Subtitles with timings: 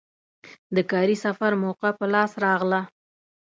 [0.75, 2.81] د کاري سفر موکه په لاس راغله.